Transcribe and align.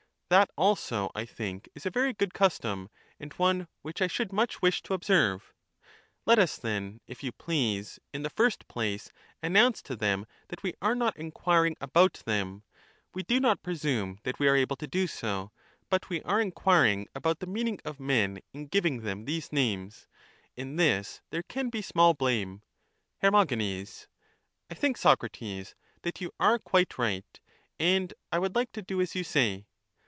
That 0.31 0.49
also, 0.55 1.11
I 1.13 1.25
think, 1.25 1.67
is 1.75 1.85
a 1.85 1.89
very 1.89 2.13
good 2.13 2.33
custom, 2.33 2.87
and 3.19 3.33
one 3.33 3.67
which 3.81 4.01
I 4.01 4.07
should 4.07 4.31
much 4.31 4.61
wish 4.61 4.81
to 4.83 4.93
observe. 4.93 5.51
Let 6.25 6.39
us, 6.39 6.55
then, 6.57 7.01
if 7.05 7.21
you 7.21 7.33
please, 7.33 7.99
in 8.13 8.23
the 8.23 8.29
first 8.29 8.69
place 8.69 9.11
announce 9.43 9.81
to 9.81 9.95
them 9.97 10.25
that 10.47 10.63
we 10.63 10.73
are 10.81 10.95
not 10.95 11.17
enquiring 11.17 11.75
about 11.81 12.23
them; 12.25 12.63
we 13.13 13.23
do 13.23 13.41
not 13.41 13.61
presume 13.61 14.19
that 14.23 14.39
we 14.39 14.47
are 14.47 14.55
able 14.55 14.77
to 14.77 14.87
do 14.87 15.05
so; 15.05 15.51
but 15.89 16.07
we 16.09 16.21
are 16.21 16.39
enquiring 16.39 17.09
about 17.13 17.39
the 17.39 17.45
meaning 17.45 17.79
of 17.83 17.99
men 17.99 18.39
in 18.53 18.67
giving 18.67 19.01
them 19.01 19.25
these 19.25 19.51
names,— 19.51 20.07
in 20.55 20.77
this 20.77 21.19
there 21.31 21.43
can 21.43 21.69
be 21.69 21.81
small 21.81 22.13
blame. 22.13 22.61
Her. 23.17 23.35
I 23.35 23.83
think, 24.75 24.95
Socrates, 24.95 25.75
that 26.03 26.21
you 26.21 26.31
are 26.39 26.57
quite 26.57 26.97
right, 26.97 27.41
and 27.77 28.13
I 28.31 28.39
would 28.39 28.55
like 28.55 28.71
to 28.71 28.81
do 28.81 29.01
as 29.01 29.13
you 29.13 29.25
say. 29.25 29.65